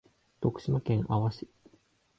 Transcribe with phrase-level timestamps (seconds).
[0.41, 1.47] 徳島県阿波市